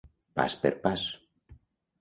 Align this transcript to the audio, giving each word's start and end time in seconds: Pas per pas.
Pas 0.39 0.55
per 0.63 0.71
pas. 0.87 1.05